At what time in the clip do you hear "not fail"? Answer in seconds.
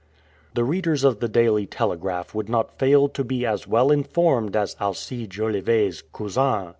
2.49-3.07